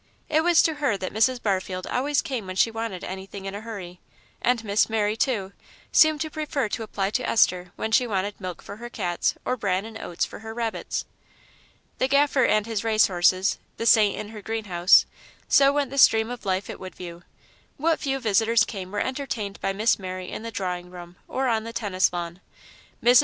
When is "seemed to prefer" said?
5.91-6.67